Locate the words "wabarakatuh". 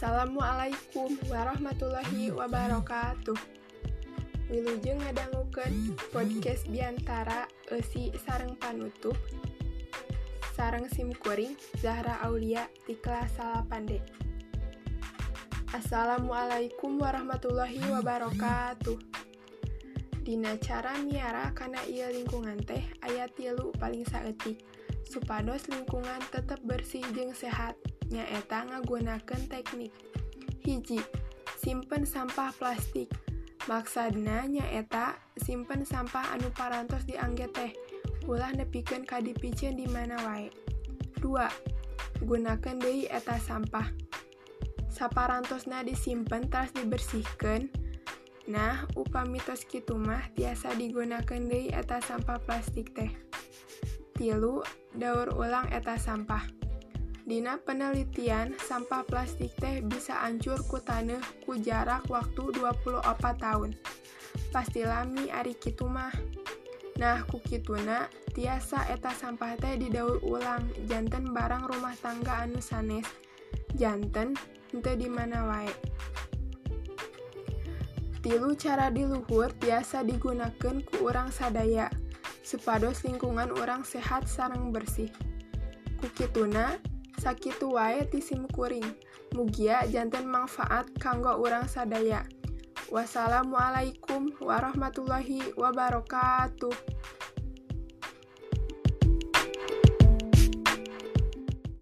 2.32-3.36, 17.92-18.96, 95.54-96.72